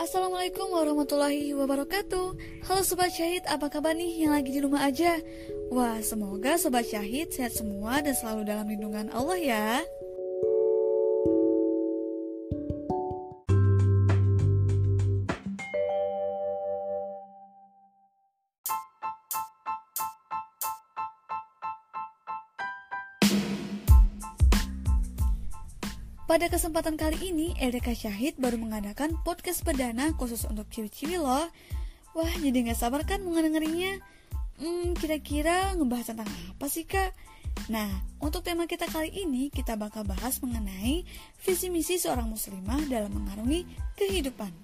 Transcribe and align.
Assalamualaikum 0.00 0.72
warahmatullahi 0.72 1.52
wabarakatuh. 1.52 2.26
Halo 2.64 2.80
Sobat 2.80 3.12
Syahid, 3.12 3.44
apa 3.44 3.68
kabar 3.68 3.92
nih? 3.92 4.24
Yang 4.24 4.32
lagi 4.32 4.50
di 4.56 4.60
rumah 4.64 4.88
aja? 4.88 5.20
Wah, 5.68 6.00
semoga 6.00 6.56
Sobat 6.56 6.88
Syahid 6.88 7.28
sehat 7.36 7.52
semua 7.52 8.00
dan 8.00 8.16
selalu 8.16 8.48
dalam 8.48 8.64
lindungan 8.64 9.12
Allah 9.12 9.36
ya 9.36 9.84
Pada 26.30 26.46
kesempatan 26.46 26.94
kali 26.94 27.34
ini, 27.34 27.58
LDK 27.58 28.06
Syahid 28.06 28.38
baru 28.38 28.54
mengadakan 28.54 29.18
podcast 29.26 29.66
perdana 29.66 30.14
khusus 30.14 30.46
untuk 30.46 30.70
ciwi-ciwi 30.70 31.18
loh. 31.18 31.50
Wah, 32.14 32.32
jadi 32.38 32.70
gak 32.70 32.78
sabar 32.78 33.02
kan 33.02 33.18
mengedengerinya? 33.26 33.98
Hmm, 34.62 34.94
kira-kira 34.94 35.74
ngebahas 35.74 36.14
tentang 36.14 36.30
apa 36.30 36.66
sih 36.70 36.86
kak? 36.86 37.18
Nah, 37.66 37.90
untuk 38.22 38.46
tema 38.46 38.70
kita 38.70 38.86
kali 38.86 39.10
ini, 39.10 39.50
kita 39.50 39.74
bakal 39.74 40.06
bahas 40.06 40.38
mengenai 40.38 41.02
visi 41.42 41.66
misi 41.66 41.98
seorang 41.98 42.30
muslimah 42.30 42.78
dalam 42.86 43.10
mengarungi 43.10 43.66
kehidupan. 43.98 44.54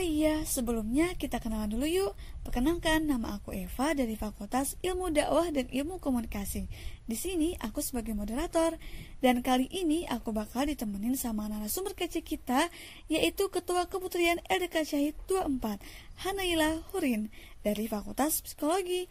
Oh 0.00 0.08
iya, 0.08 0.48
sebelumnya 0.48 1.12
kita 1.12 1.44
kenalan 1.44 1.76
dulu 1.76 1.84
yuk. 1.84 2.16
Perkenalkan, 2.40 3.04
nama 3.04 3.36
aku 3.36 3.52
Eva 3.52 3.92
dari 3.92 4.16
Fakultas 4.16 4.80
Ilmu 4.80 5.12
Dakwah 5.12 5.52
dan 5.52 5.68
Ilmu 5.68 6.00
Komunikasi. 6.00 6.72
Di 7.04 7.12
sini 7.20 7.52
aku 7.60 7.84
sebagai 7.84 8.16
moderator. 8.16 8.80
Dan 9.20 9.44
kali 9.44 9.68
ini 9.68 10.08
aku 10.08 10.32
bakal 10.32 10.72
ditemenin 10.72 11.20
sama 11.20 11.52
narasumber 11.52 11.92
kece 11.92 12.24
kita, 12.24 12.72
yaitu 13.12 13.52
Ketua 13.52 13.92
Keputrian 13.92 14.40
LDK 14.48 14.88
Syahid 14.88 15.20
24, 15.28 15.84
Hanaila 16.24 16.80
Hurin, 16.96 17.28
dari 17.60 17.84
Fakultas 17.84 18.40
Psikologi. 18.40 19.04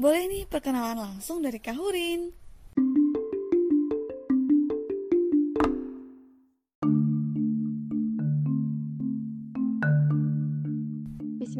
Boleh 0.00 0.24
nih 0.24 0.48
perkenalan 0.48 1.04
langsung 1.04 1.44
dari 1.44 1.60
Kak 1.60 1.76
Hurin. 1.76 2.32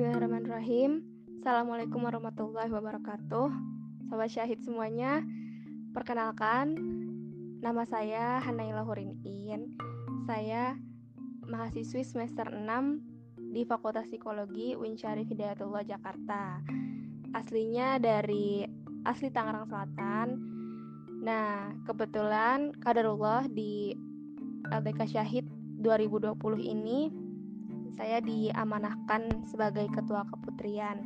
Bismillahirrahmanirrahim. 0.01 1.05
Assalamualaikum 1.45 2.01
warahmatullahi 2.01 2.73
wabarakatuh. 2.73 3.53
Sobat 4.09 4.33
Syahid 4.33 4.65
semuanya 4.65 5.21
Perkenalkan 5.93 6.73
Nama 7.61 7.85
saya 7.85 8.41
Hanaila 8.41 8.81
Hurin-In 8.81 9.77
Saya 10.25 10.73
mahasiswi 11.45 12.01
semester 12.01 12.49
6 12.49 12.65
Di 13.53 13.69
Fakultas 13.69 14.09
Psikologi 14.09 14.73
Win 14.73 14.97
Syarif 14.97 15.29
Hidayatullah 15.29 15.85
Jakarta. 15.85 16.65
Aslinya 17.37 18.01
dari 18.01 18.65
Asli 19.05 19.29
Tangerang 19.29 19.69
Selatan. 19.69 20.29
Nah 21.21 21.77
kebetulan 21.85 22.73
Kadarullah 22.73 23.53
di 23.53 23.93
LTK 24.65 25.21
Syahid 25.21 25.45
2020 25.85 26.41
ini 26.57 27.20
saya 28.01 28.25
diamanahkan 28.25 29.45
sebagai 29.45 29.85
ketua 29.93 30.25
keputrian. 30.33 31.05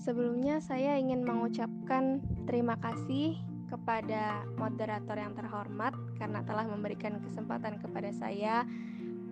Sebelumnya 0.00 0.56
saya 0.56 0.96
ingin 0.96 1.20
mengucapkan 1.20 2.24
terima 2.48 2.80
kasih 2.80 3.36
kepada 3.68 4.40
moderator 4.56 5.20
yang 5.20 5.36
terhormat 5.36 5.92
karena 6.16 6.40
telah 6.48 6.64
memberikan 6.64 7.20
kesempatan 7.20 7.76
kepada 7.76 8.08
saya 8.16 8.64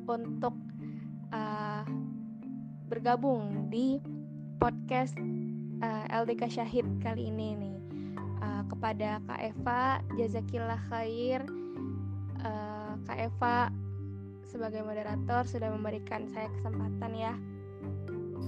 untuk 0.04 0.52
uh, 1.32 1.80
bergabung 2.92 3.72
di 3.72 3.96
podcast 4.60 5.16
uh, 5.80 6.04
LDK 6.12 6.60
Syahid 6.60 6.84
kali 7.00 7.32
ini 7.32 7.56
nih. 7.56 7.76
Uh, 8.36 8.62
kepada 8.68 9.24
Kak 9.24 9.40
Eva, 9.40 10.04
jazakillah 10.20 10.80
khair. 10.92 11.40
Uh, 12.44 13.00
Kak 13.08 13.32
Eva 13.32 13.72
sebagai 14.56 14.80
moderator 14.88 15.44
sudah 15.44 15.68
memberikan 15.68 16.24
saya 16.32 16.48
kesempatan 16.48 17.12
ya. 17.12 17.36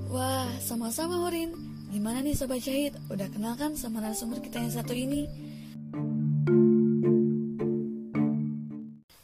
Wah, 0.09 0.49
sama-sama 0.57 1.21
Horin. 1.21 1.53
Gimana 1.93 2.25
nih 2.25 2.33
Sobat 2.33 2.65
Syahid? 2.65 2.97
Udah 3.13 3.29
kenal 3.29 3.61
kan 3.61 3.77
sama 3.77 4.01
narasumber 4.01 4.41
kita 4.41 4.57
yang 4.57 4.73
satu 4.73 4.97
ini? 4.97 5.29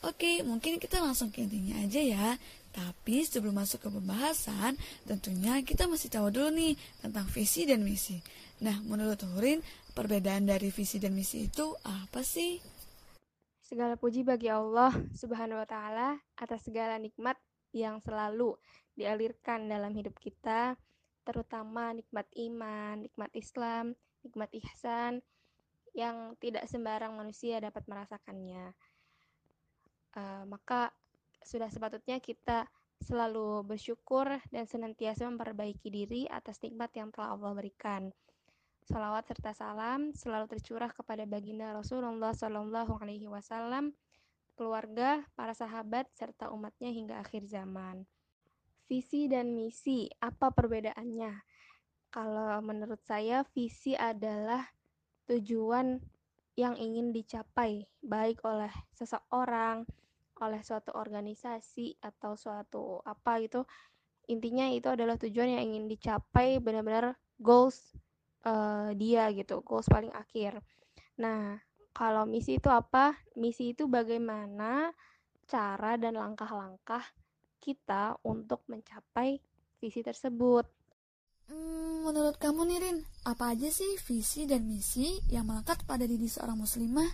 Oke, 0.04 0.44
mungkin 0.44 0.76
kita 0.76 1.00
langsung 1.00 1.32
ke 1.32 1.48
intinya 1.48 1.80
aja 1.80 2.04
ya. 2.04 2.28
Tapi 2.76 3.24
sebelum 3.24 3.56
masuk 3.56 3.80
ke 3.80 3.88
pembahasan, 3.88 4.76
tentunya 5.08 5.64
kita 5.64 5.88
masih 5.88 6.12
tahu 6.12 6.28
dulu 6.28 6.52
nih 6.52 6.76
tentang 7.00 7.24
visi 7.32 7.64
dan 7.64 7.80
misi. 7.80 8.20
Nah, 8.60 8.76
menurut 8.84 9.24
Horin, 9.24 9.64
perbedaan 9.96 10.44
dari 10.44 10.68
visi 10.68 11.00
dan 11.00 11.16
misi 11.16 11.48
itu 11.48 11.64
apa 11.80 12.20
sih? 12.20 12.60
Segala 13.64 13.96
puji 13.96 14.28
bagi 14.28 14.52
Allah 14.52 14.92
Subhanahu 15.16 15.56
wa 15.56 15.64
taala 15.64 16.20
atas 16.36 16.68
segala 16.68 17.00
nikmat 17.00 17.40
yang 17.72 17.96
selalu 18.04 18.60
dialirkan 18.92 19.64
dalam 19.72 19.96
hidup 19.96 20.12
kita, 20.20 20.76
terutama 21.24 21.96
nikmat 21.96 22.28
iman, 22.36 23.08
nikmat 23.08 23.32
Islam, 23.32 23.96
nikmat 24.20 24.52
ihsan 24.60 25.24
yang 25.96 26.36
tidak 26.44 26.68
sembarang 26.68 27.16
manusia 27.16 27.56
dapat 27.56 27.88
merasakannya. 27.88 28.76
Uh, 30.12 30.44
maka 30.44 30.92
sudah 31.40 31.72
sepatutnya 31.72 32.20
kita 32.20 32.68
selalu 33.00 33.64
bersyukur 33.64 34.28
dan 34.52 34.68
senantiasa 34.68 35.24
memperbaiki 35.24 35.88
diri 35.88 36.22
atas 36.28 36.60
nikmat 36.60 36.92
yang 36.92 37.08
telah 37.16 37.32
Allah 37.32 37.56
berikan. 37.56 38.12
Salawat 38.84 39.24
serta 39.24 39.56
salam 39.56 40.12
selalu 40.12 40.44
tercurah 40.44 40.92
kepada 40.92 41.24
baginda 41.24 41.72
Rasulullah 41.72 42.36
Shallallahu 42.36 43.00
Alaihi 43.00 43.24
Wasallam, 43.32 43.96
keluarga, 44.60 45.24
para 45.32 45.56
sahabat, 45.56 46.04
serta 46.12 46.52
umatnya 46.52 46.92
hingga 46.92 47.16
akhir 47.16 47.48
zaman. 47.48 48.04
Visi 48.84 49.24
dan 49.24 49.56
misi, 49.56 50.12
apa 50.20 50.52
perbedaannya? 50.52 51.32
Kalau 52.12 52.60
menurut 52.60 53.00
saya, 53.00 53.40
visi 53.56 53.96
adalah 53.96 54.60
tujuan 55.32 55.96
yang 56.52 56.76
ingin 56.76 57.08
dicapai, 57.16 57.88
baik 58.04 58.44
oleh 58.44 58.70
seseorang, 58.92 59.88
oleh 60.44 60.60
suatu 60.60 60.92
organisasi, 60.92 62.04
atau 62.04 62.36
suatu 62.36 63.00
apa 63.08 63.40
itu. 63.40 63.64
Intinya 64.28 64.68
itu 64.68 64.92
adalah 64.92 65.16
tujuan 65.16 65.56
yang 65.56 65.72
ingin 65.72 65.88
dicapai 65.88 66.60
benar-benar 66.60 67.16
goals 67.40 67.96
uh, 68.44 68.92
dia 68.94 69.28
gitu, 69.32 69.60
goals 69.64 69.88
paling 69.88 70.12
akhir. 70.12 70.60
Nah, 71.18 71.58
kalau 71.94 72.28
misi 72.28 72.58
itu 72.60 72.68
apa? 72.68 73.16
Misi 73.38 73.72
itu 73.72 73.88
bagaimana 73.90 74.92
cara 75.44 75.96
dan 76.00 76.16
langkah-langkah 76.16 77.04
kita 77.60 78.20
untuk 78.24 78.64
mencapai 78.68 79.40
visi 79.80 80.00
tersebut. 80.04 80.68
Hmm, 81.48 82.08
menurut 82.08 82.40
kamu 82.40 82.64
nih 82.72 82.78
Rin, 82.80 82.98
apa 83.28 83.52
aja 83.52 83.68
sih 83.68 84.00
visi 84.00 84.48
dan 84.48 84.64
misi 84.64 85.20
yang 85.28 85.44
melekat 85.44 85.84
pada 85.84 86.08
diri 86.08 86.24
seorang 86.24 86.56
muslimah? 86.56 87.08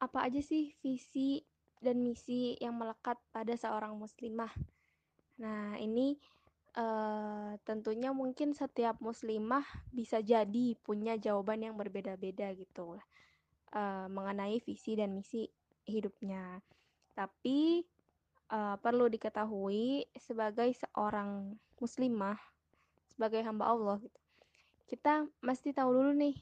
Apa 0.00 0.28
aja 0.28 0.40
sih 0.40 0.72
visi 0.80 1.44
dan 1.84 2.00
misi 2.00 2.56
yang 2.56 2.80
melekat 2.80 3.20
pada 3.32 3.52
seorang 3.52 4.00
muslimah? 4.00 4.52
Nah, 5.44 5.76
ini 5.76 6.16
uh, 6.78 7.58
tentunya 7.66 8.14
mungkin 8.14 8.54
setiap 8.54 9.02
muslimah 9.02 9.66
bisa 9.90 10.22
jadi 10.22 10.78
punya 10.86 11.18
jawaban 11.18 11.66
yang 11.66 11.74
berbeda-beda 11.74 12.54
gitu 12.54 12.96
uh, 13.74 14.06
mengenai 14.08 14.62
visi 14.62 14.94
dan 14.94 15.12
misi 15.18 15.50
hidupnya. 15.84 16.62
Tapi 17.18 17.82
uh, 18.54 18.76
perlu 18.78 19.10
diketahui 19.10 20.06
sebagai 20.14 20.70
seorang 20.78 21.58
muslimah, 21.82 22.38
sebagai 23.10 23.42
hamba 23.42 23.74
Allah 23.74 23.98
gitu. 23.98 24.20
Kita 24.88 25.26
mesti 25.44 25.76
tahu 25.76 25.90
dulu 25.92 26.12
nih, 26.16 26.36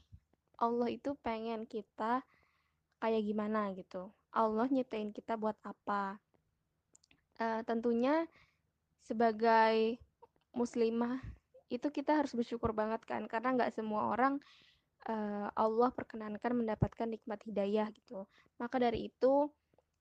Allah 0.61 0.87
itu 0.87 1.17
pengen 1.19 1.67
kita 1.67 2.23
kayak 3.03 3.23
gimana 3.25 3.75
gitu. 3.75 4.13
Allah 4.31 4.69
nyetain 4.69 5.11
kita 5.11 5.35
buat 5.35 5.57
apa. 5.65 6.21
Uh, 7.37 7.61
tentunya 7.67 8.25
sebagai 9.03 10.01
muslimah 10.57 11.21
itu 11.67 11.87
kita 11.91 12.17
harus 12.17 12.33
bersyukur 12.33 12.71
banget 12.73 13.03
kan 13.05 13.27
karena 13.27 13.53
nggak 13.53 13.71
semua 13.75 14.09
orang 14.09 14.39
uh, 15.05 15.47
Allah 15.53 15.89
perkenankan 15.93 16.51
mendapatkan 16.55 17.07
nikmat 17.07 17.39
hidayah 17.45 17.91
gitu. 17.93 18.25
Maka 18.57 18.81
dari 18.81 19.11
itu 19.11 19.51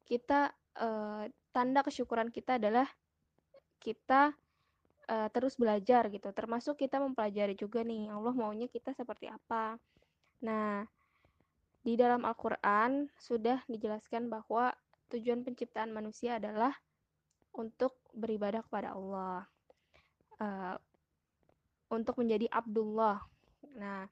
kita 0.07 0.55
uh, 0.79 1.27
tanda 1.51 1.81
kesyukuran 1.83 2.31
kita 2.31 2.57
adalah 2.57 2.87
kita 3.83 4.33
uh, 5.11 5.29
terus 5.35 5.59
belajar 5.59 6.07
gitu. 6.09 6.31
Termasuk 6.31 6.79
kita 6.79 7.03
mempelajari 7.03 7.59
juga 7.59 7.83
nih 7.83 8.09
Allah 8.09 8.33
maunya 8.33 8.71
kita 8.71 8.95
seperti 8.95 9.27
apa. 9.29 9.77
Nah 10.47 10.87
di 11.87 11.95
dalam 11.95 12.27
Al-Quran 12.27 13.07
sudah 13.15 13.63
dijelaskan 13.71 14.27
bahwa 14.27 14.75
tujuan 15.11 15.47
penciptaan 15.47 15.95
manusia 15.95 16.39
adalah 16.43 16.75
untuk 17.55 18.03
beribadah 18.11 18.61
kepada 18.67 18.93
Allah, 18.93 19.47
uh, 20.41 20.77
untuk 21.93 22.19
menjadi 22.21 22.51
Abdullah. 22.51 23.23
Nah, 23.77 24.09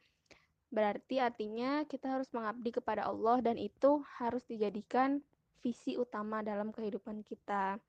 berarti 0.70 1.18
artinya 1.22 1.86
kita 1.86 2.18
harus 2.18 2.30
mengabdi 2.34 2.74
kepada 2.74 3.06
Allah 3.06 3.40
dan 3.42 3.58
itu 3.58 4.02
harus 4.20 4.42
dijadikan 4.46 5.22
visi 5.64 5.96
utama 5.96 6.44
dalam 6.44 6.70
kehidupan 6.70 7.24
kita. 7.24 7.80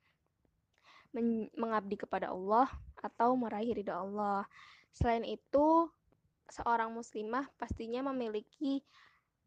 Men 1.15 1.47
mengabdi 1.55 1.95
kepada 1.95 2.31
Allah 2.31 2.67
atau 2.99 3.35
meraih 3.39 3.71
ridha 3.71 3.95
Allah. 3.95 4.43
Selain 4.91 5.23
itu, 5.23 5.87
seorang 6.51 6.91
muslimah 6.91 7.47
pastinya 7.59 8.11
memiliki 8.11 8.83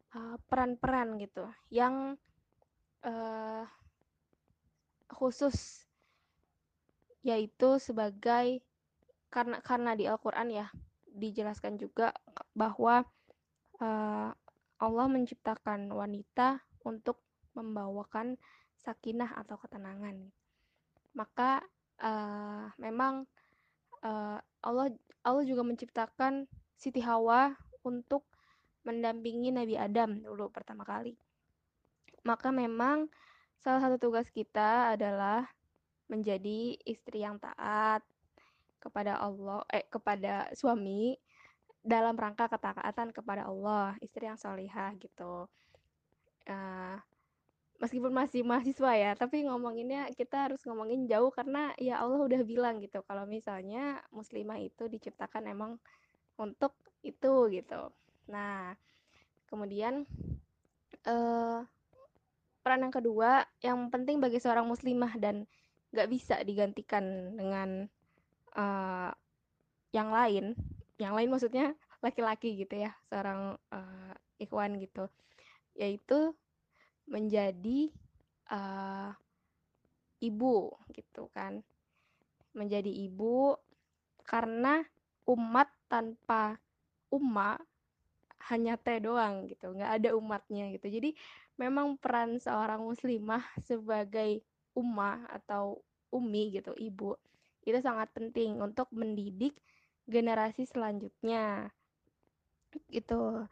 Eh, 0.09 0.37
peran-peran 0.49 1.13
uh, 1.13 1.19
gitu 1.21 1.45
yang 1.69 2.17
uh, 3.05 3.65
khusus 5.13 5.85
yaitu 7.21 7.77
sebagai 7.77 8.65
karena 9.29 9.61
karena 9.61 9.93
di 9.93 10.09
Al-Qur'an 10.09 10.49
ya 10.49 10.67
dijelaskan 11.09 11.77
juga 11.77 12.15
bahwa 12.57 13.05
uh, 13.83 14.31
Allah 14.79 15.07
menciptakan 15.11 15.91
wanita 15.91 16.63
untuk 16.87 17.21
membawakan 17.53 18.39
sakinah 18.79 19.35
atau 19.35 19.59
ketenangan. 19.59 20.31
Maka 21.19 21.61
uh, 21.99 22.71
memang 22.79 23.27
uh, 24.07 24.39
Allah 24.63 24.87
Allah 25.27 25.45
juga 25.45 25.67
menciptakan 25.67 26.47
Siti 26.79 27.03
Hawa 27.03 27.59
untuk 27.83 28.23
mendampingi 28.87 29.51
Nabi 29.51 29.75
Adam 29.75 30.23
dulu 30.23 30.49
pertama 30.49 30.87
kali. 30.87 31.19
Maka 32.23 32.55
memang 32.55 33.11
salah 33.59 33.83
satu 33.83 33.99
tugas 33.99 34.31
kita 34.31 34.95
adalah 34.95 35.51
menjadi 36.07 36.79
istri 36.87 37.27
yang 37.27 37.37
taat 37.43 38.01
kepada 38.79 39.19
Allah 39.19 39.63
eh 39.71 39.87
kepada 39.87 40.51
suami 40.55 41.19
dalam 41.83 42.19
rangka 42.19 42.51
ketaatan 42.51 43.15
kepada 43.15 43.47
Allah, 43.47 43.95
istri 44.03 44.27
yang 44.27 44.37
solihah 44.37 44.93
gitu. 44.99 45.47
Uh, 46.49 46.97
meskipun 47.79 48.11
masih 48.11 48.43
mahasiswa 48.43 48.93
ya, 48.99 49.13
tapi 49.15 49.47
ngomonginnya 49.47 50.11
kita 50.13 50.51
harus 50.51 50.61
ngomongin 50.67 51.07
jauh 51.07 51.31
karena 51.31 51.71
ya 51.79 52.03
Allah 52.03 52.21
udah 52.27 52.43
bilang 52.43 52.83
gitu 52.83 53.01
kalau 53.07 53.25
misalnya 53.25 54.03
muslimah 54.11 54.59
itu 54.59 54.91
diciptakan 54.91 55.49
emang 55.49 55.79
untuk 56.37 56.75
itu 57.07 57.49
gitu. 57.55 57.95
Nah, 58.29 58.75
kemudian 59.47 60.05
uh, 61.07 61.63
peran 62.61 62.85
yang 62.85 62.95
kedua 62.95 63.47
yang 63.63 63.79
penting 63.89 64.19
bagi 64.21 64.43
seorang 64.43 64.67
muslimah 64.67 65.15
dan 65.17 65.47
nggak 65.95 66.09
bisa 66.11 66.37
digantikan 66.45 67.33
dengan 67.33 67.89
uh, 68.59 69.15
yang 69.95 70.11
lain. 70.11 70.59
Yang 70.99 71.13
lain 71.15 71.31
maksudnya 71.31 71.67
laki-laki 72.03 72.59
gitu 72.59 72.75
ya, 72.83 72.91
seorang 73.07 73.55
uh, 73.71 74.15
ikhwan 74.43 74.83
gitu, 74.83 75.07
yaitu 75.79 76.35
menjadi 77.07 77.95
uh, 78.51 79.15
ibu 80.19 80.75
gitu 80.91 81.31
kan, 81.31 81.63
menjadi 82.51 82.91
ibu 82.91 83.55
karena 84.27 84.83
umat 85.31 85.71
tanpa 85.89 86.59
umma 87.09 87.57
hanya 88.53 88.81
teh 88.81 89.01
doang 89.01 89.49
gitu 89.49 89.73
nggak 89.77 89.93
ada 90.01 90.11
umatnya 90.17 90.73
gitu 90.73 90.89
jadi 90.89 91.11
memang 91.61 92.01
peran 92.01 92.41
seorang 92.41 92.81
muslimah 92.81 93.45
sebagai 93.69 94.41
umma 94.73 95.25
atau 95.29 95.81
umi 96.09 96.57
gitu 96.57 96.73
ibu 96.77 97.17
itu 97.69 97.81
sangat 97.85 98.09
penting 98.17 98.59
untuk 98.59 98.89
mendidik 98.91 99.57
generasi 100.09 100.65
selanjutnya 100.65 101.69
gitu 102.89 103.45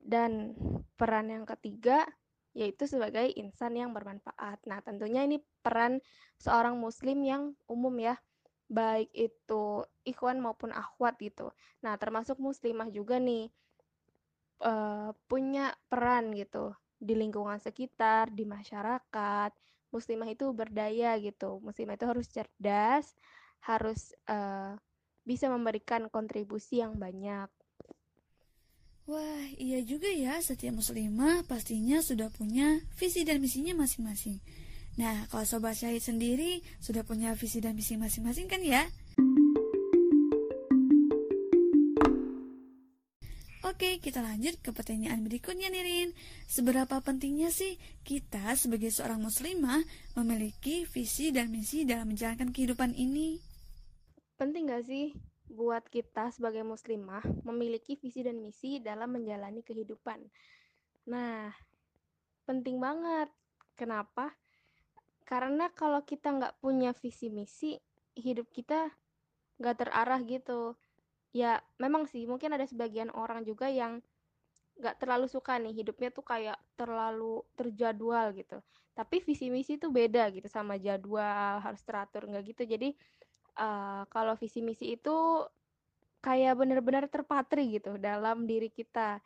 dan 0.00 0.56
peran 0.96 1.28
yang 1.32 1.44
ketiga 1.44 2.04
yaitu 2.52 2.84
sebagai 2.84 3.32
insan 3.32 3.80
yang 3.80 3.96
bermanfaat. 3.96 4.60
Nah, 4.68 4.84
tentunya 4.84 5.24
ini 5.24 5.40
peran 5.64 6.04
seorang 6.36 6.76
muslim 6.76 7.24
yang 7.24 7.56
umum 7.64 7.96
ya, 7.96 8.20
baik 8.68 9.08
itu 9.16 9.88
ikhwan 10.04 10.36
maupun 10.36 10.68
akhwat 10.72 11.16
gitu. 11.16 11.48
Nah, 11.80 11.96
termasuk 11.96 12.36
muslimah 12.36 12.92
juga 12.92 13.16
nih 13.16 13.48
uh, 14.60 15.16
punya 15.28 15.72
peran 15.88 16.36
gitu 16.36 16.76
di 17.00 17.16
lingkungan 17.16 17.56
sekitar, 17.56 18.28
di 18.28 18.44
masyarakat. 18.44 19.50
Muslimah 19.88 20.28
itu 20.28 20.48
berdaya 20.52 21.16
gitu. 21.20 21.56
Muslimah 21.64 21.96
itu 21.96 22.06
harus 22.08 22.28
cerdas, 22.28 23.16
harus 23.62 24.14
uh, 24.26 24.74
bisa 25.22 25.46
memberikan 25.46 26.10
kontribusi 26.10 26.82
yang 26.82 26.98
banyak. 26.98 27.46
Wah, 29.02 29.44
iya 29.58 29.82
juga 29.82 30.06
ya, 30.10 30.38
setiap 30.38 30.78
muslimah 30.78 31.42
pastinya 31.50 31.98
sudah 31.98 32.30
punya 32.30 32.78
visi 32.94 33.26
dan 33.26 33.42
misinya 33.42 33.74
masing-masing. 33.74 34.38
Nah, 34.94 35.26
kalau 35.26 35.42
Sobat 35.42 35.74
Syahid 35.74 36.04
sendiri 36.04 36.62
sudah 36.78 37.02
punya 37.02 37.34
visi 37.34 37.58
dan 37.58 37.74
misi 37.74 37.98
masing-masing 37.98 38.46
kan 38.46 38.62
ya? 38.62 38.86
Oke, 43.66 43.98
kita 43.98 44.22
lanjut 44.22 44.60
ke 44.62 44.70
pertanyaan 44.70 45.26
berikutnya 45.26 45.66
nih 45.66 45.82
Rin. 45.82 46.08
Seberapa 46.46 47.02
pentingnya 47.02 47.50
sih 47.50 47.82
kita 48.06 48.54
sebagai 48.54 48.94
seorang 48.94 49.18
muslimah 49.18 49.82
memiliki 50.14 50.86
visi 50.86 51.34
dan 51.34 51.50
misi 51.50 51.82
dalam 51.82 52.14
menjalankan 52.14 52.54
kehidupan 52.54 52.94
ini? 52.94 53.51
Penting 54.42 54.74
gak 54.74 54.90
sih 54.90 55.14
buat 55.46 55.86
kita 55.86 56.34
sebagai 56.34 56.66
muslimah 56.66 57.22
memiliki 57.46 57.94
visi 57.94 58.26
dan 58.26 58.42
misi 58.42 58.82
dalam 58.82 59.14
menjalani 59.14 59.62
kehidupan? 59.62 60.18
Nah, 61.14 61.46
penting 62.42 62.82
banget. 62.82 63.30
Kenapa? 63.78 64.34
Karena 65.22 65.70
kalau 65.70 66.02
kita 66.02 66.34
nggak 66.34 66.58
punya 66.58 66.90
visi 66.90 67.30
misi, 67.30 67.78
hidup 68.18 68.50
kita 68.50 68.90
nggak 69.62 69.78
terarah 69.78 70.18
gitu 70.26 70.74
ya 71.30 71.62
memang 71.78 72.10
sih 72.10 72.26
mungkin 72.26 72.50
ada 72.50 72.66
sebagian 72.66 73.14
orang 73.14 73.46
juga 73.46 73.70
yang 73.70 74.02
nggak 74.74 74.98
terlalu 74.98 75.30
suka 75.30 75.56
nih 75.62 75.70
hidupnya 75.70 76.10
tuh 76.10 76.26
kayak 76.26 76.58
terlalu 76.74 77.46
terjadwal 77.54 78.34
gitu 78.34 78.58
tapi 78.92 79.22
visi 79.24 79.48
misi 79.48 79.78
tuh 79.78 79.88
beda 79.88 80.28
gitu 80.34 80.50
sama 80.50 80.76
jadwal 80.76 81.62
harus 81.62 81.80
teratur 81.86 82.28
nggak 82.28 82.52
gitu 82.52 82.68
jadi 82.68 82.92
uh, 83.58 84.04
kalau 84.08 84.38
visi 84.38 84.60
misi 84.64 84.94
itu 84.96 85.46
kayak 86.22 86.54
benar-benar 86.54 87.10
terpatri 87.10 87.80
gitu 87.80 87.98
dalam 87.98 88.46
diri 88.46 88.70
kita 88.70 89.18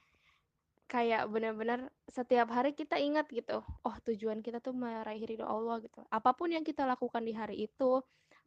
kayak 0.87 1.26
benar-benar 1.28 1.90
setiap 2.06 2.47
hari 2.54 2.73
kita 2.73 2.97
ingat 2.97 3.26
gitu 3.35 3.61
oh 3.61 3.97
tujuan 4.06 4.38
kita 4.40 4.62
tuh 4.62 4.73
meraih 4.73 5.26
ridho 5.26 5.45
Allah 5.45 5.83
gitu 5.83 6.00
apa 6.09 6.30
pun 6.33 6.54
yang 6.54 6.62
kita 6.62 6.87
lakukan 6.87 7.26
di 7.26 7.35
hari 7.35 7.66
itu 7.66 8.00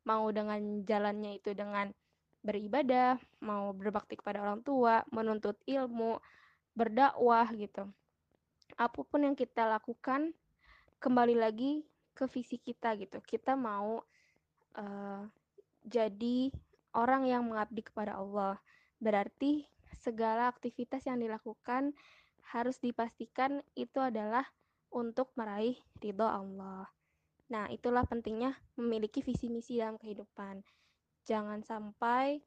mau 0.08 0.32
dengan 0.32 0.82
jalannya 0.88 1.38
itu 1.38 1.52
dengan 1.52 1.92
beribadah, 2.40 3.20
mau 3.44 3.76
berbakti 3.76 4.16
kepada 4.16 4.40
orang 4.40 4.64
tua, 4.64 5.04
menuntut 5.12 5.60
ilmu, 5.68 6.20
berdakwah 6.72 7.48
gitu. 7.56 7.84
Apa 8.80 9.04
pun 9.04 9.28
yang 9.28 9.36
kita 9.36 9.68
lakukan, 9.68 10.32
kembali 11.04 11.36
lagi 11.36 11.84
ke 12.16 12.28
visi 12.32 12.56
kita 12.60 12.96
gitu. 12.96 13.20
Kita 13.20 13.60
mau 13.60 14.00
uh, 14.80 15.24
jadi 15.86 16.52
orang 16.98 17.28
yang 17.30 17.48
mengabdi 17.48 17.86
kepada 17.86 18.18
Allah. 18.18 18.58
Berarti 19.00 19.64
segala 20.00 20.50
aktivitas 20.52 21.06
yang 21.08 21.20
dilakukan 21.20 21.96
harus 22.50 22.82
dipastikan 22.82 23.62
itu 23.78 24.02
adalah 24.02 24.44
untuk 24.90 25.30
meraih 25.38 25.78
ridho 26.02 26.26
Allah. 26.26 26.90
Nah, 27.50 27.70
itulah 27.70 28.06
pentingnya 28.06 28.58
memiliki 28.78 29.22
visi 29.22 29.50
misi 29.50 29.78
dalam 29.78 29.98
kehidupan 30.02 30.62
jangan 31.30 31.62
sampai 31.62 32.42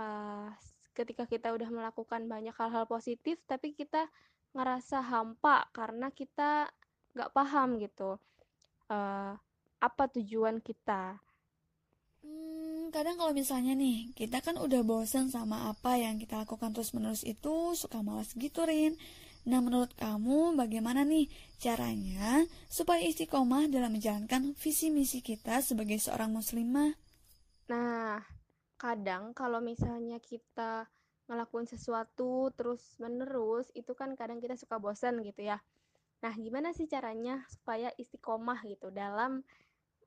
uh, 0.00 0.48
ketika 0.96 1.28
kita 1.28 1.52
udah 1.52 1.68
melakukan 1.68 2.24
banyak 2.24 2.56
hal-hal 2.56 2.88
positif 2.88 3.36
tapi 3.44 3.76
kita 3.76 4.08
ngerasa 4.56 5.04
hampa 5.04 5.68
karena 5.76 6.08
kita 6.08 6.72
nggak 7.12 7.30
paham 7.36 7.76
gitu 7.76 8.16
uh, 8.88 9.36
apa 9.78 10.04
tujuan 10.16 10.64
kita 10.64 11.20
Hmm, 12.24 12.82
kadang 12.94 13.16
kalau 13.20 13.32
misalnya 13.40 13.72
nih, 13.84 13.98
kita 14.18 14.38
kan 14.46 14.56
udah 14.64 14.82
bosen 14.90 15.24
sama 15.34 15.56
apa 15.72 15.92
yang 16.04 16.14
kita 16.22 16.34
lakukan 16.42 16.70
terus-menerus 16.74 17.22
itu, 17.34 17.56
suka 17.82 17.98
malas 18.08 18.30
gitu, 18.44 18.60
Rin. 18.70 18.92
Nah, 19.50 19.60
menurut 19.64 19.92
kamu 20.02 20.38
bagaimana 20.62 21.00
nih 21.12 21.26
caranya 21.64 22.30
supaya 22.76 23.02
istiqomah 23.10 23.64
dalam 23.74 23.90
menjalankan 23.96 24.42
visi 24.62 24.86
misi 24.96 25.18
kita 25.28 25.54
sebagai 25.68 25.98
seorang 26.04 26.30
muslimah? 26.38 26.90
Nah, 27.70 28.18
kadang 28.82 29.24
kalau 29.40 29.60
misalnya 29.70 30.18
kita 30.30 30.72
ngelakuin 31.28 31.68
sesuatu 31.68 32.48
terus 32.56 32.82
menerus 33.02 33.68
itu 33.76 33.92
kan 34.00 34.10
kadang 34.20 34.38
kita 34.40 34.56
suka 34.62 34.76
bosan 34.80 35.20
gitu 35.28 35.44
ya 35.44 35.58
nah 36.24 36.34
gimana 36.34 36.74
sih 36.74 36.86
caranya 36.90 37.44
supaya 37.54 37.88
istiqomah 38.02 38.58
gitu 38.66 38.88
dalam 38.90 39.44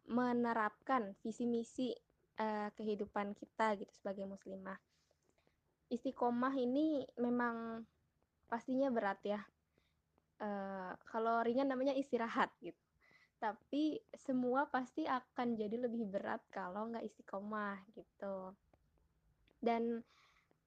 menerapkan 0.09 1.13
visi 1.21 1.45
misi 1.45 1.93
uh, 2.41 2.69
kehidupan 2.73 3.37
kita 3.37 3.77
gitu 3.77 3.91
sebagai 3.93 4.25
muslimah. 4.25 4.77
Istiqomah 5.91 6.55
ini 6.55 7.03
memang 7.19 7.83
pastinya 8.47 8.87
berat 8.89 9.19
ya. 9.23 9.41
Uh, 10.41 10.97
kalau 11.05 11.45
ringan 11.45 11.69
namanya 11.69 11.93
istirahat 11.93 12.49
gitu. 12.63 12.77
Tapi 13.41 13.97
semua 14.13 14.69
pasti 14.69 15.05
akan 15.05 15.57
jadi 15.57 15.77
lebih 15.81 16.05
berat 16.09 16.41
kalau 16.53 16.89
nggak 16.89 17.05
istiqomah 17.05 17.77
gitu. 17.93 18.53
Dan 19.61 20.01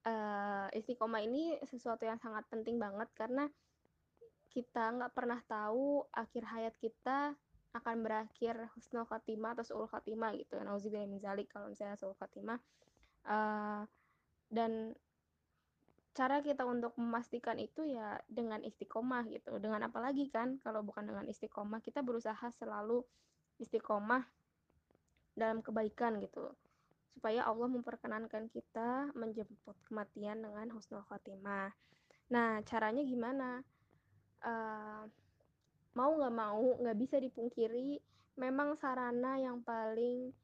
uh, 0.06 0.68
istiqomah 0.70 1.22
ini 1.24 1.58
sesuatu 1.66 2.06
yang 2.06 2.20
sangat 2.20 2.46
penting 2.50 2.78
banget 2.78 3.08
karena 3.16 3.48
kita 4.54 4.94
nggak 4.94 5.14
pernah 5.14 5.42
tahu 5.50 6.06
akhir 6.14 6.46
hayat 6.46 6.74
kita 6.78 7.34
akan 7.74 8.06
berakhir 8.06 8.70
husnul 8.78 9.02
khatimah 9.10 9.58
atau 9.58 9.66
suul 9.66 9.88
khatimah 9.90 10.30
gitu. 10.38 10.56
Nauzubillah 10.62 11.10
min 11.10 11.18
zalik 11.18 11.50
kalau 11.50 11.66
misalnya 11.66 11.98
suul 11.98 12.14
khatimah. 12.14 12.62
Uh, 13.26 13.82
dan 14.48 14.94
cara 16.14 16.38
kita 16.38 16.62
untuk 16.62 16.94
memastikan 16.94 17.58
itu 17.58 17.82
ya 17.82 18.22
dengan 18.30 18.62
istiqomah 18.62 19.26
gitu. 19.26 19.58
Dengan 19.58 19.90
apa 19.90 19.98
lagi 19.98 20.30
kan 20.30 20.62
kalau 20.62 20.86
bukan 20.86 21.10
dengan 21.10 21.26
istiqomah 21.26 21.82
kita 21.82 22.06
berusaha 22.06 22.46
selalu 22.54 23.02
istiqomah 23.58 24.22
dalam 25.34 25.58
kebaikan 25.58 26.22
gitu. 26.22 26.54
Supaya 27.10 27.42
Allah 27.42 27.66
memperkenankan 27.66 28.54
kita 28.54 29.10
menjemput 29.18 29.74
kematian 29.90 30.46
dengan 30.46 30.70
husnul 30.70 31.02
khotimah 31.10 31.74
nah 32.24 32.56
caranya 32.64 33.04
gimana? 33.04 33.60
Uh, 34.40 35.04
mau 35.94 36.10
nggak 36.18 36.34
mau 36.34 36.78
nggak 36.82 36.98
bisa 36.98 37.16
dipungkiri 37.22 37.98
memang 38.34 38.74
sarana 38.78 39.38
yang 39.38 39.62
paling 39.62 40.34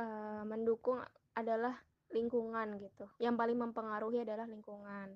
uh, 0.00 0.42
mendukung 0.48 1.04
adalah 1.36 1.76
lingkungan 2.10 2.80
gitu. 2.82 3.06
Yang 3.22 3.34
paling 3.38 3.58
mempengaruhi 3.60 4.26
adalah 4.26 4.46
lingkungan. 4.50 5.14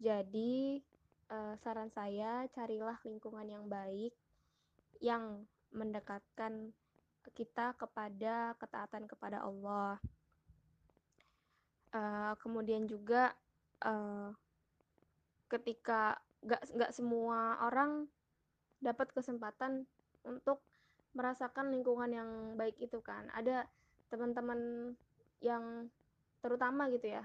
Jadi 0.00 0.80
eh, 1.28 1.54
saran 1.60 1.92
saya 1.92 2.48
carilah 2.56 2.96
lingkungan 3.04 3.44
yang 3.44 3.64
baik 3.68 4.12
yang 5.00 5.44
mendekatkan 5.72 6.72
kita 7.36 7.76
kepada 7.76 8.56
ketaatan 8.56 9.04
kepada 9.04 9.44
Allah. 9.44 10.00
Uh, 11.90 12.38
kemudian 12.38 12.86
juga 12.86 13.34
uh, 13.82 14.30
ketika 15.50 16.22
gak 16.46 16.62
gak 16.78 16.94
semua 16.94 17.58
orang 17.66 18.06
dapat 18.80 19.12
kesempatan 19.12 19.84
untuk 20.26 20.60
merasakan 21.12 21.72
lingkungan 21.72 22.10
yang 22.10 22.30
baik 22.56 22.76
itu 22.80 22.98
kan. 23.00 23.28
Ada 23.32 23.64
teman-teman 24.08 24.92
yang 25.40 25.88
terutama 26.40 26.88
gitu 26.88 27.12
ya 27.12 27.24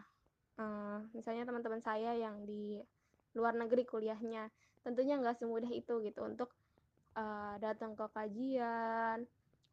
uh, 0.60 1.00
misalnya 1.12 1.44
teman-teman 1.48 1.82
saya 1.84 2.16
yang 2.16 2.44
di 2.48 2.80
luar 3.36 3.56
negeri 3.56 3.84
kuliahnya 3.84 4.48
tentunya 4.86 5.20
nggak 5.20 5.42
semudah 5.42 5.72
itu 5.72 6.00
gitu 6.04 6.22
untuk 6.24 6.54
uh, 7.18 7.56
datang 7.60 7.98
ke 7.98 8.06
kajian 8.14 9.26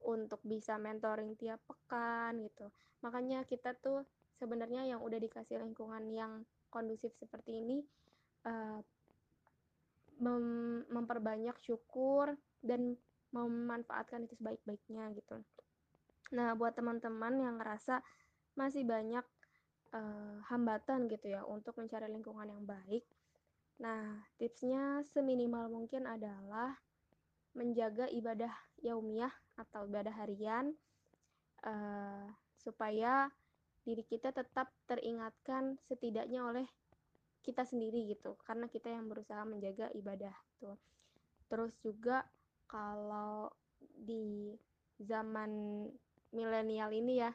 untuk 0.03 0.43
bisa 0.43 0.83
mentoring 0.83 1.39
tiap 1.39 1.63
pekan 1.63 2.43
gitu. 2.43 2.67
Makanya 3.07 3.47
kita 3.47 3.79
tuh 3.79 4.03
sebenarnya 4.43 4.83
yang 4.83 4.99
udah 4.99 5.21
dikasih 5.23 5.63
lingkungan 5.63 6.11
yang 6.11 6.43
kondusif 6.75 7.15
seperti 7.15 7.63
ini 7.63 7.79
uh, 8.49 8.83
mem 10.23 10.87
memperbanyak 10.87 11.59
syukur 11.59 12.39
dan 12.63 12.95
memanfaatkan 13.35 14.25
itu 14.25 14.39
sebaik-baiknya 14.39 15.11
gitu. 15.19 15.43
Nah, 16.33 16.55
buat 16.55 16.79
teman-teman 16.79 17.43
yang 17.43 17.59
ngerasa 17.59 18.01
masih 18.55 18.87
banyak 18.87 19.25
uh, 19.93 20.37
hambatan 20.49 21.09
gitu 21.11 21.33
ya 21.33 21.43
untuk 21.45 21.75
mencari 21.77 22.07
lingkungan 22.09 22.49
yang 22.49 22.63
baik. 22.63 23.05
Nah, 23.83 24.23
tipsnya 24.39 25.03
seminimal 25.11 25.73
mungkin 25.73 26.07
adalah 26.07 26.77
menjaga 27.53 28.09
ibadah 28.09 28.53
yaumiyah 28.81 29.33
atau 29.61 29.85
ibadah 29.85 30.15
harian 30.17 30.73
uh, 31.67 32.31
supaya 32.57 33.29
diri 33.83 34.07
kita 34.07 34.31
tetap 34.31 34.71
teringatkan 34.87 35.77
setidaknya 35.91 36.47
oleh 36.47 36.67
kita 37.43 37.67
sendiri 37.67 38.07
gitu 38.15 38.39
karena 38.47 38.71
kita 38.71 38.89
yang 38.89 39.11
berusaha 39.11 39.43
menjaga 39.43 39.91
ibadah 39.99 40.35
tuh. 40.63 40.79
Terus 41.51 41.75
juga 41.83 42.25
kalau 42.71 43.51
di 43.79 44.55
zaman 45.03 45.85
milenial 46.33 46.91
ini 46.95 47.21
ya 47.21 47.31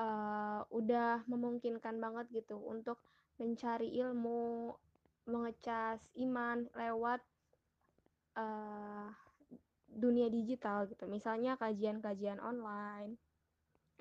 uh, 0.00 0.64
udah 0.72 1.22
memungkinkan 1.28 2.00
banget 2.00 2.26
gitu 2.42 2.58
untuk 2.58 2.98
mencari 3.38 3.94
ilmu, 4.02 4.74
mengecas 5.30 6.02
iman 6.18 6.66
lewat 6.74 7.22
uh, 8.34 9.06
dunia 9.86 10.26
digital 10.32 10.90
gitu. 10.90 11.06
Misalnya 11.06 11.54
kajian-kajian 11.60 12.42
online 12.42 13.14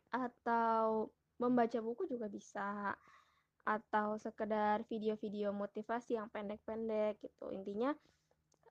atau 0.09 1.11
membaca 1.37 1.77
buku 1.83 2.09
juga 2.09 2.25
bisa 2.25 2.97
atau 3.67 4.15
sekedar 4.15 4.87
video-video 4.87 5.51
motivasi 5.51 6.15
yang 6.15 6.31
pendek-pendek 6.31 7.19
gitu. 7.19 7.51
Intinya 7.51 7.91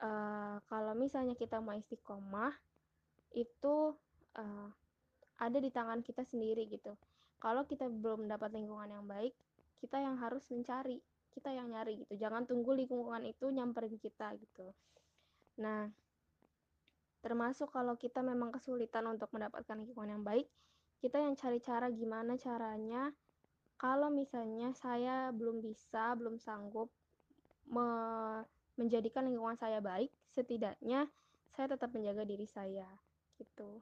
uh, 0.01 0.57
kalau 0.65 0.97
misalnya 0.97 1.37
kita 1.37 1.61
mau 1.61 1.77
istiqomah 1.77 2.57
itu 3.37 3.93
uh, 4.41 4.69
ada 5.37 5.59
di 5.61 5.69
tangan 5.69 6.01
kita 6.01 6.25
sendiri 6.25 6.65
gitu. 6.73 6.97
Kalau 7.37 7.69
kita 7.69 7.85
belum 7.93 8.25
mendapat 8.25 8.57
lingkungan 8.57 8.89
yang 8.89 9.05
baik 9.05 9.37
kita 9.85 10.01
yang 10.01 10.17
harus 10.17 10.49
mencari 10.49 11.05
kita 11.37 11.53
yang 11.53 11.69
nyari 11.69 12.01
gitu. 12.01 12.17
Jangan 12.17 12.49
tunggu 12.49 12.73
lingkungan 12.73 13.21
itu 13.29 13.53
nyamperin 13.53 14.01
kita 14.01 14.33
gitu. 14.41 14.73
Nah 15.61 15.93
termasuk 17.21 17.69
kalau 17.69 18.01
kita 18.01 18.25
memang 18.25 18.49
kesulitan 18.49 19.05
untuk 19.13 19.29
mendapatkan 19.37 19.77
lingkungan 19.77 20.17
yang 20.17 20.25
baik 20.25 20.49
kita 21.03 21.21
yang 21.21 21.35
cari 21.37 21.59
cara 21.61 21.91
gimana 21.91 22.39
caranya 22.39 23.13
kalau 23.77 24.09
misalnya 24.09 24.73
saya 24.73 25.29
belum 25.37 25.61
bisa 25.61 26.17
belum 26.17 26.41
sanggup 26.41 26.89
me 27.69 27.89
menjadikan 28.77 29.25
lingkungan 29.25 29.57
saya 29.57 29.81
baik 29.81 30.13
setidaknya 30.33 31.09
saya 31.57 31.73
tetap 31.73 31.89
menjaga 31.97 32.29
diri 32.29 32.45
saya 32.45 32.85
gitu. 33.41 33.81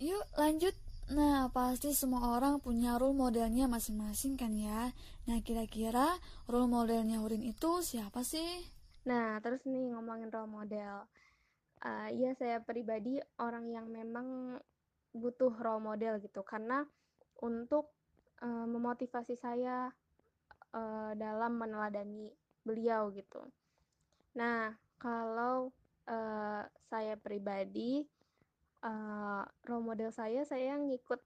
Yuk 0.00 0.26
lanjut. 0.36 0.74
Nah, 1.12 1.52
pasti 1.52 1.92
semua 1.92 2.40
orang 2.40 2.56
punya 2.56 2.96
role 2.96 3.12
modelnya 3.12 3.68
masing-masing 3.68 4.40
kan 4.40 4.56
ya. 4.56 4.88
Nah, 5.28 5.38
kira-kira 5.44 6.16
role 6.48 6.72
modelnya 6.72 7.20
Hurin 7.20 7.44
itu 7.44 7.84
siapa 7.84 8.24
sih? 8.24 8.64
Nah, 9.04 9.36
terus 9.44 9.60
nih 9.68 9.92
ngomongin 9.92 10.32
role 10.32 10.48
model. 10.48 11.04
Uh, 11.84 12.08
ya 12.14 12.32
saya 12.40 12.64
pribadi 12.64 13.20
orang 13.42 13.68
yang 13.68 13.90
memang 13.92 14.56
butuh 15.12 15.52
role 15.60 15.84
model 15.84 16.16
gitu 16.20 16.40
karena 16.44 16.84
untuk 17.40 17.92
uh, 18.40 18.66
memotivasi 18.66 19.36
saya 19.36 19.92
uh, 20.72 21.12
dalam 21.14 21.60
meneladani 21.60 22.32
beliau 22.64 23.12
gitu. 23.12 23.44
Nah, 24.38 24.72
kalau 24.96 25.74
uh, 26.08 26.62
saya 26.88 27.14
pribadi 27.20 28.06
uh, 28.80 29.44
role 29.68 29.84
model 29.84 30.10
saya 30.14 30.46
saya 30.48 30.78
ngikut 30.78 31.20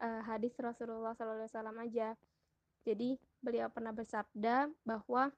uh, 0.00 0.22
hadis 0.24 0.56
Rasulullah 0.56 1.12
SAW 1.14 1.82
aja. 1.82 2.16
Jadi 2.82 3.14
beliau 3.38 3.70
pernah 3.70 3.94
bersabda 3.94 4.66
bahwa 4.82 5.30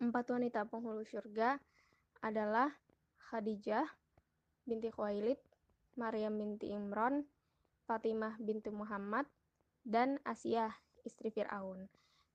empat 0.00 0.26
wanita 0.32 0.66
penghulu 0.66 1.06
surga 1.06 1.60
adalah 2.24 2.72
Khadijah 3.30 3.86
binti 4.66 4.90
Khuwailid, 4.90 5.38
Maryam 6.00 6.40
binti 6.40 6.72
Imran, 6.72 7.28
Fatimah 7.84 8.40
binti 8.40 8.72
Muhammad, 8.72 9.28
dan 9.84 10.16
Asia 10.24 10.72
istri 11.04 11.28
Fir'aun. 11.28 11.84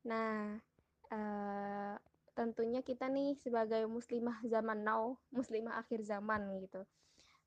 Nah, 0.05 0.62
uh, 1.10 1.93
tentunya 2.38 2.86
kita 2.86 3.10
nih 3.10 3.34
sebagai 3.41 3.89
muslimah 3.89 4.45
zaman 4.45 4.86
now, 4.86 5.17
muslimah 5.34 5.81
akhir 5.81 6.05
zaman 6.05 6.45
gitu. 6.62 6.86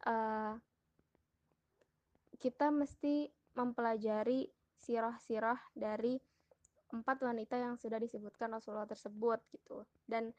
Uh, 0.02 0.58
kita 2.42 2.74
mesti 2.74 3.30
mempelajari 3.54 4.50
sirah-sirah 4.78 5.58
dari 5.74 6.18
empat 6.88 7.20
wanita 7.20 7.58
yang 7.58 7.74
sudah 7.76 8.00
disebutkan 8.00 8.54
Rasulullah 8.54 8.88
tersebut 8.88 9.42
gitu. 9.52 9.84
Dan 10.08 10.32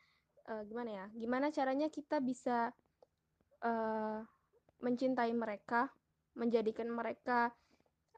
uh, 0.50 0.64
gimana 0.66 0.90
ya? 0.90 1.06
Gimana 1.14 1.54
caranya 1.54 1.92
kita 1.92 2.24
bisa 2.24 2.72
uh, 3.62 4.24
mencintai 4.80 5.32
mereka 5.36 5.92
menjadikan 6.40 6.88
mereka 6.88 7.52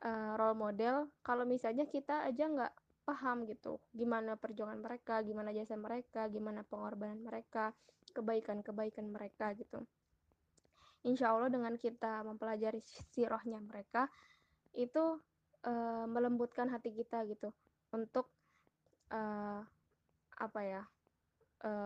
uh, 0.05 0.37
role 0.37 0.57
model 0.57 1.09
kalau 1.25 1.45
misalnya 1.45 1.89
kita 1.89 2.25
aja 2.27 2.45
nggak 2.45 2.73
paham 3.01 3.49
gitu 3.49 3.81
gimana 3.97 4.37
perjuangan 4.37 4.77
mereka 4.77 5.25
gimana 5.25 5.49
jasa 5.49 5.73
mereka 5.73 6.29
gimana 6.29 6.61
pengorbanan 6.61 7.17
mereka 7.25 7.73
kebaikan-kebaikan 8.11 9.07
mereka 9.07 9.55
gitu. 9.57 9.87
Insya 11.01 11.33
Allah 11.33 11.49
dengan 11.49 11.73
kita 11.79 12.21
mempelajari 12.21 12.77
sirohnya 13.09 13.57
mereka 13.57 14.05
itu 14.77 15.17
uh, 15.65 16.05
melembutkan 16.05 16.69
hati 16.69 16.93
kita 16.93 17.25
gitu 17.25 17.49
untuk 17.89 18.29
uh, 19.09 19.65
apa 20.37 20.61
ya 20.61 20.83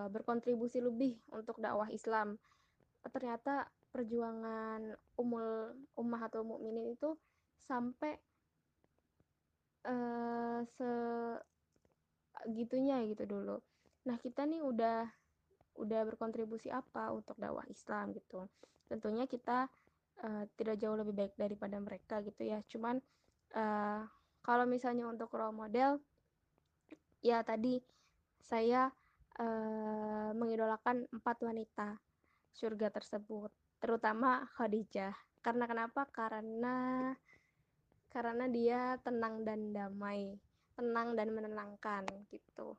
berkontribusi 0.07 0.79
lebih 0.79 1.19
untuk 1.35 1.59
dakwah 1.59 1.91
Islam. 1.91 2.39
Ternyata 3.03 3.67
perjuangan 3.95 4.91
umul 5.15 5.71
ummahatul 5.95 6.43
mukminin 6.43 6.91
itu 6.91 7.15
sampai 7.63 8.19
uh, 9.87 10.59
segitunya 12.43 12.99
gitu 13.07 13.23
dulu. 13.23 13.63
Nah, 14.03 14.19
kita 14.19 14.43
nih 14.43 14.59
udah 14.59 15.07
udah 15.79 16.01
berkontribusi 16.11 16.67
apa 16.67 17.15
untuk 17.15 17.39
dakwah 17.39 17.63
Islam 17.71 18.11
gitu. 18.11 18.51
Tentunya 18.91 19.23
kita 19.31 19.71
uh, 20.27 20.43
tidak 20.59 20.75
jauh 20.75 20.99
lebih 20.99 21.15
baik 21.15 21.33
daripada 21.39 21.79
mereka 21.79 22.19
gitu 22.19 22.43
ya. 22.43 22.59
Cuman 22.67 22.99
uh, 23.55 24.03
kalau 24.43 24.67
misalnya 24.67 25.07
untuk 25.07 25.31
role 25.31 25.55
model 25.55 26.03
ya 27.23 27.39
tadi 27.47 27.79
saya 28.43 28.91
uh, 29.39 30.31
mengidolakan 30.35 31.07
empat 31.15 31.39
wanita 31.41 31.97
surga 32.53 32.93
tersebut 32.93 33.49
terutama 33.85 34.49
Khadijah. 34.57 35.13
Karena 35.45 35.69
kenapa? 35.69 36.09
Karena 36.09 37.13
karena 38.09 38.49
dia 38.49 38.97
tenang 39.05 39.45
dan 39.45 39.69
damai, 39.77 40.33
tenang 40.73 41.13
dan 41.13 41.29
menenangkan 41.29 42.01
gitu. 42.33 42.73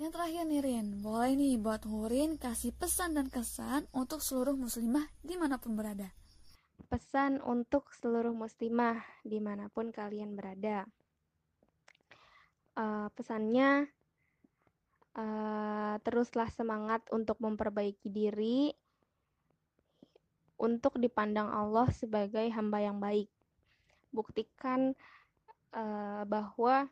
Yang 0.00 0.10
terakhir 0.16 0.44
nih 0.48 0.60
Rin, 0.64 0.86
boleh 1.04 1.36
nih 1.36 1.60
buat 1.60 1.84
Hurin 1.84 2.40
kasih 2.40 2.72
pesan 2.72 3.20
dan 3.20 3.28
kesan 3.28 3.84
untuk 3.92 4.24
seluruh 4.24 4.56
muslimah 4.56 5.12
di 5.20 5.36
mana 5.36 5.60
pun 5.60 5.76
berada. 5.76 6.08
Pesan 6.88 7.44
untuk 7.44 7.92
seluruh 8.00 8.32
muslimah 8.32 8.96
di 9.28 9.36
mana 9.44 9.68
pun 9.68 9.92
kalian 9.92 10.32
berada 10.32 10.88
pesannya 13.12 13.90
uh, 15.16 15.94
teruslah 16.02 16.48
semangat 16.50 17.04
untuk 17.10 17.38
memperbaiki 17.42 18.08
diri 18.08 18.72
untuk 20.60 21.00
dipandang 21.00 21.48
Allah 21.48 21.88
sebagai 21.90 22.44
hamba 22.52 22.84
yang 22.84 23.00
baik. 23.00 23.28
Buktikan 24.12 24.92
uh, 25.72 26.22
bahwa 26.28 26.88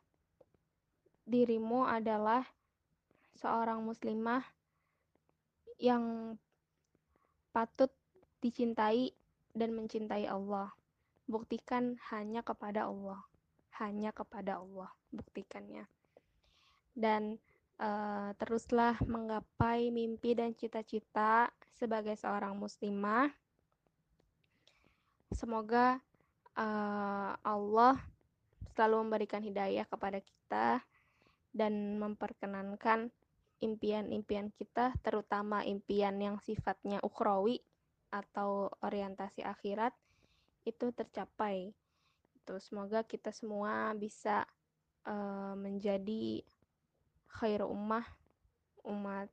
dirimu 1.29 1.85
adalah 1.85 2.49
seorang 3.37 3.85
muslimah 3.85 4.43
yang 5.77 6.35
patut 7.53 7.93
dicintai 8.41 9.13
dan 9.53 9.77
mencintai 9.77 10.25
Allah. 10.25 10.73
Buktikan 11.29 12.01
hanya 12.09 12.41
kepada 12.41 12.89
Allah 12.89 13.29
hanya 13.79 14.11
kepada 14.11 14.59
Allah 14.59 14.91
buktikannya 15.15 15.87
dan 16.99 17.39
uh, 17.79 18.35
teruslah 18.35 18.99
menggapai 19.07 19.95
mimpi 19.95 20.35
dan 20.35 20.51
cita-cita 20.59 21.47
sebagai 21.79 22.19
seorang 22.19 22.59
muslimah 22.59 23.31
semoga 25.31 26.03
uh, 26.59 27.39
Allah 27.47 27.95
selalu 28.75 29.07
memberikan 29.07 29.43
hidayah 29.47 29.87
kepada 29.87 30.19
kita 30.19 30.83
dan 31.55 32.03
memperkenankan 32.03 33.15
impian-impian 33.59 34.51
kita 34.55 34.95
terutama 35.03 35.63
impian 35.67 36.19
yang 36.19 36.39
sifatnya 36.43 37.03
ukhrawi 37.03 37.63
atau 38.11 38.71
orientasi 38.81 39.45
akhirat 39.45 39.93
itu 40.65 40.95
tercapai 40.95 41.75
gitu. 42.39 42.55
Semoga 42.63 43.05
kita 43.05 43.35
semua 43.35 43.93
bisa 43.99 44.47
uh, 45.05 45.55
menjadi 45.59 46.41
khairu 47.29 47.69
ummah, 47.69 48.05
umat 48.89 49.29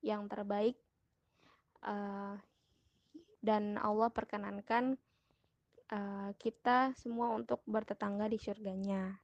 yang 0.00 0.28
terbaik 0.28 0.76
uh, 1.84 2.36
dan 3.44 3.76
Allah 3.76 4.08
perkenankan 4.08 4.96
uh, 5.92 6.30
kita 6.40 6.96
semua 6.96 7.36
untuk 7.36 7.60
bertetangga 7.68 8.28
di 8.28 8.40
surganya. 8.40 9.20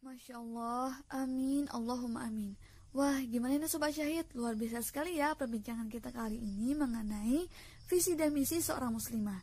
Masya 0.00 0.40
Allah, 0.40 0.96
amin, 1.12 1.68
Allahumma 1.70 2.24
amin. 2.24 2.56
Wah, 2.90 3.22
gimana 3.22 3.54
ini 3.54 3.70
Sobat 3.70 3.94
Syahid? 3.94 4.26
Luar 4.34 4.58
biasa 4.58 4.82
sekali 4.82 5.14
ya 5.14 5.36
perbincangan 5.38 5.86
kita 5.86 6.10
kali 6.10 6.42
ini 6.42 6.74
mengenai 6.74 7.46
visi 7.86 8.18
dan 8.18 8.34
misi 8.34 8.58
seorang 8.58 8.90
muslimah. 8.90 9.38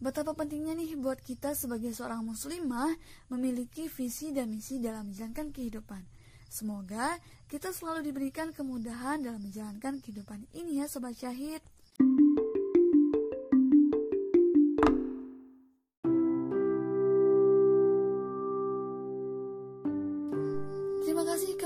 Betapa 0.00 0.32
pentingnya 0.32 0.72
nih 0.74 0.96
buat 0.96 1.20
kita 1.20 1.52
sebagai 1.54 1.92
seorang 1.92 2.24
muslimah 2.24 2.90
memiliki 3.30 3.86
visi 3.86 4.32
dan 4.32 4.50
misi 4.50 4.80
dalam 4.80 5.12
menjalankan 5.12 5.52
kehidupan. 5.52 6.02
Semoga 6.50 7.14
kita 7.46 7.70
selalu 7.70 8.10
diberikan 8.10 8.50
kemudahan 8.50 9.22
dalam 9.22 9.38
menjalankan 9.38 10.02
kehidupan 10.02 10.50
ini 10.50 10.82
ya 10.82 10.90
Sobat 10.90 11.14
Syahid. 11.14 11.62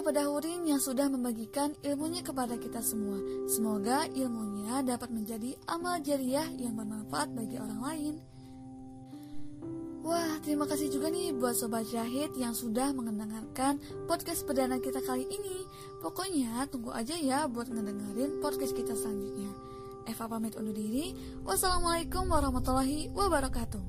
kepada 0.05 0.29
Hurin 0.29 0.69
yang 0.69 0.83
sudah 0.83 1.09
membagikan 1.09 1.73
ilmunya 1.81 2.21
kepada 2.21 2.61
kita 2.61 2.85
semua. 2.85 3.17
Semoga 3.49 4.05
ilmunya 4.13 4.85
dapat 4.85 5.09
menjadi 5.09 5.57
amal 5.65 5.97
jariah 6.05 6.45
yang 6.61 6.77
bermanfaat 6.77 7.33
bagi 7.33 7.57
orang 7.57 7.81
lain. 7.81 8.34
Wah, 10.05 10.37
terima 10.45 10.69
kasih 10.69 10.93
juga 10.93 11.09
nih 11.09 11.33
buat 11.33 11.57
Sobat 11.57 11.89
Syahid 11.89 12.37
yang 12.37 12.53
sudah 12.53 12.93
mendengarkan 12.93 13.81
podcast 14.05 14.45
perdana 14.45 14.77
kita 14.77 15.01
kali 15.01 15.25
ini. 15.25 15.65
Pokoknya 16.05 16.69
tunggu 16.69 16.93
aja 16.93 17.17
ya 17.17 17.49
buat 17.49 17.73
ngedengerin 17.73 18.37
podcast 18.45 18.77
kita 18.77 18.93
selanjutnya. 18.93 19.49
Eva 20.05 20.29
pamit 20.29 20.61
undur 20.61 20.77
diri. 20.77 21.17
Wassalamualaikum 21.49 22.29
warahmatullahi 22.29 23.09
wabarakatuh. 23.17 23.81